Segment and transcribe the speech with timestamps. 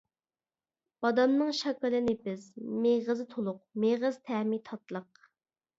[1.05, 2.49] بادامنىڭ شاكىلى نېپىز،
[2.87, 5.27] مېغىزى تولۇق، مېغىز تەمى تاتلىق.